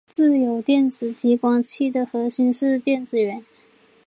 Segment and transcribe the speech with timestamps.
[0.07, 3.45] 自由电子激光器的核心是电子源。